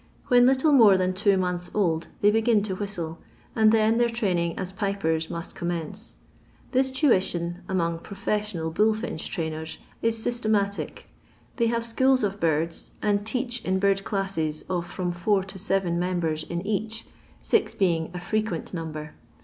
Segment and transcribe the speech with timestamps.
[0.29, 3.19] When little more than two months eld, they begin to whistle,
[3.55, 6.15] and then their training as pipers must commence.
[6.71, 11.07] This tuition, among professional bullfinch trainers, is systematic.
[11.57, 15.99] They haTO aeboela of birds, and teach in bird classes of from finir to seven
[15.99, 17.05] members in each,
[17.43, 19.13] six being a frequent number.